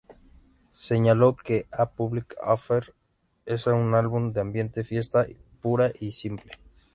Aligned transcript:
Señaló 0.89 1.35
que 1.35 1.67
"A 1.71 1.91
Public 1.91 2.35
Affair" 2.41 2.95
es 3.45 3.67
un 3.67 3.93
álbum 3.93 4.33
de 4.33 4.41
ambiente 4.41 4.83
fiesta, 4.83 5.27
pura 5.61 5.91
y 5.99 6.13
simple. 6.13 6.53